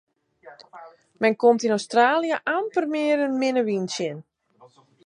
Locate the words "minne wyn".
3.41-3.87